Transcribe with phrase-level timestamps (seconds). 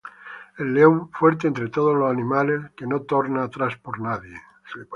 [0.57, 4.35] El león, fuerte entre todos los animales, Que no torna atrás por nadie;